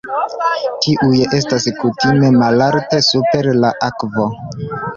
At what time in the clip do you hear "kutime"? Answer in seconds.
1.83-2.33